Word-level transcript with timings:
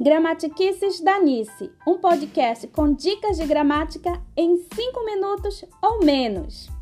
Gramatiquices 0.00 1.00
da 1.00 1.20
Nice, 1.20 1.70
um 1.86 1.98
podcast 1.98 2.66
com 2.68 2.92
dicas 2.92 3.36
de 3.36 3.46
gramática 3.46 4.20
em 4.36 4.56
5 4.56 5.04
minutos 5.04 5.64
ou 5.80 6.04
menos. 6.04 6.73